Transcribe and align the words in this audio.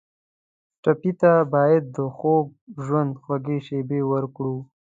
ټپي 0.81 1.11
ته 1.21 1.31
باید 1.53 1.83
د 1.95 1.97
خوږ 2.15 2.45
ژوند 2.85 3.11
خوږې 3.23 3.57
شېبې 3.65 4.01
ورکړو. 4.11 4.55